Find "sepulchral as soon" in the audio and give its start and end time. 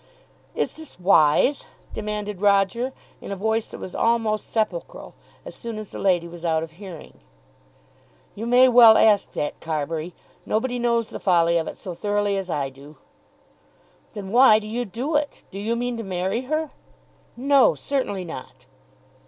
4.49-5.77